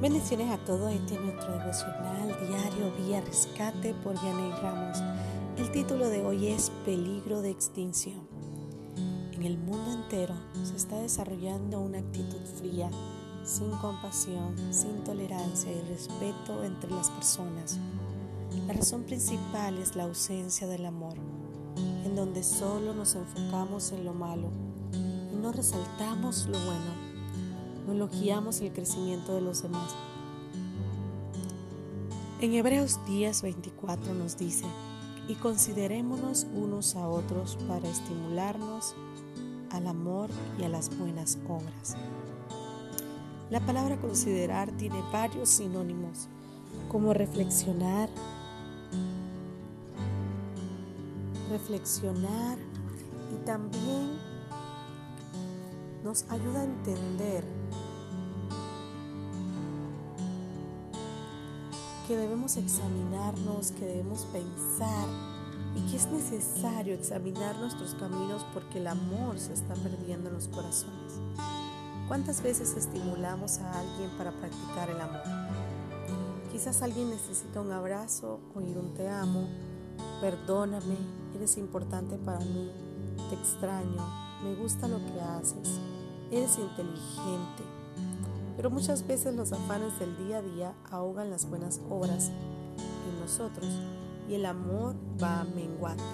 [0.00, 0.90] Bendiciones a todos.
[0.92, 4.96] Este es nuestro devocional diario Vía Rescate por Vianey Ramos.
[5.58, 8.26] El título de hoy es Peligro de extinción.
[9.32, 10.34] En el mundo entero
[10.64, 12.88] se está desarrollando una actitud fría,
[13.44, 17.78] sin compasión, sin tolerancia y respeto entre las personas.
[18.66, 21.18] La razón principal es la ausencia del amor,
[22.06, 24.48] en donde solo nos enfocamos en lo malo
[25.30, 27.09] y no resaltamos lo bueno
[27.92, 29.94] elogiamos el crecimiento de los demás.
[32.40, 34.64] En Hebreos 10, 24 nos dice,
[35.28, 38.94] y considerémonos unos a otros para estimularnos
[39.70, 41.96] al amor y a las buenas obras.
[43.50, 46.28] La palabra considerar tiene varios sinónimos,
[46.88, 48.08] como reflexionar,
[51.50, 52.58] reflexionar
[53.34, 54.29] y también
[56.04, 57.44] nos ayuda a entender
[62.06, 65.06] que debemos examinarnos, que debemos pensar
[65.76, 70.48] y que es necesario examinar nuestros caminos porque el amor se está perdiendo en los
[70.48, 71.20] corazones.
[72.08, 75.22] ¿Cuántas veces estimulamos a alguien para practicar el amor?
[76.50, 79.46] Quizás alguien necesita un abrazo, oír un te amo,
[80.20, 80.96] perdóname,
[81.36, 82.72] eres importante para mí,
[83.28, 84.04] te extraño,
[84.42, 85.78] me gusta lo que haces,
[86.30, 87.64] eres inteligente,
[88.56, 93.68] pero muchas veces los afanes del día a día ahogan las buenas obras en nosotros
[94.28, 96.04] y el amor va menguando.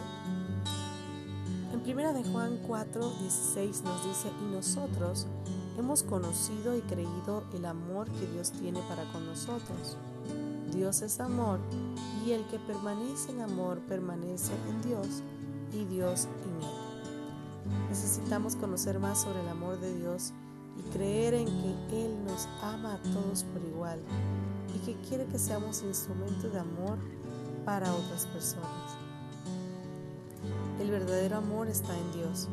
[1.72, 5.26] En 1 de Juan 4, 16 nos dice, y nosotros
[5.78, 9.96] hemos conocido y creído el amor que Dios tiene para con nosotros.
[10.72, 11.60] Dios es amor
[12.26, 15.22] y el que permanece en amor permanece en Dios
[15.72, 16.95] y Dios en él.
[17.88, 20.32] Necesitamos conocer más sobre el amor de Dios
[20.76, 21.46] y creer en
[21.88, 24.00] que Él nos ama a todos por igual
[24.74, 26.98] y que quiere que seamos instrumentos de amor
[27.64, 28.96] para otras personas.
[30.80, 32.48] El verdadero amor está en Dios.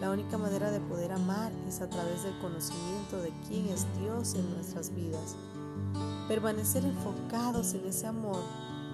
[0.00, 4.34] La única manera de poder amar es a través del conocimiento de quién es Dios
[4.34, 5.36] en nuestras vidas.
[6.26, 8.42] Permanecer enfocados en ese amor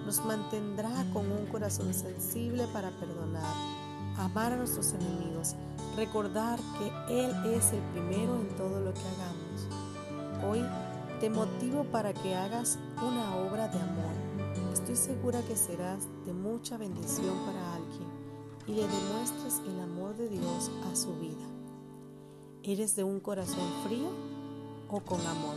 [0.05, 3.55] nos mantendrá con un corazón sensible para perdonar,
[4.19, 5.55] amar a nuestros enemigos
[5.95, 9.67] recordar que Él es el primero en todo lo que hagamos.
[10.47, 10.65] Hoy
[11.19, 14.73] te motivo para que hagas una obra de amor.
[14.73, 18.07] Estoy segura que serás de mucha bendición para alguien
[18.67, 21.45] y le demuestres el amor de Dios a su vida.
[22.63, 24.09] ¿Eres de un corazón frío
[24.89, 25.55] o con amor?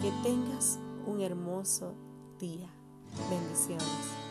[0.00, 1.94] Que tengas un hermoso
[2.38, 2.68] día.
[3.30, 4.22] Bendiciones.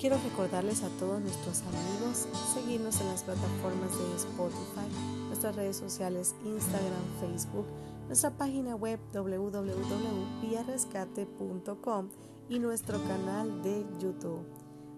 [0.00, 4.88] Quiero recordarles a todos nuestros amigos seguirnos en las plataformas de Spotify,
[5.26, 7.66] nuestras redes sociales Instagram, Facebook,
[8.06, 12.08] nuestra página web www.viarescate.com
[12.48, 14.46] y nuestro canal de YouTube.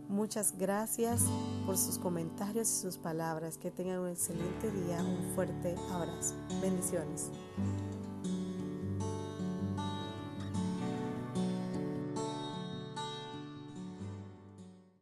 [0.09, 1.25] Muchas gracias
[1.67, 3.59] por sus comentarios y sus palabras.
[3.59, 5.03] Que tengan un excelente día.
[5.03, 6.37] Un fuerte abrazo.
[6.61, 7.29] Bendiciones.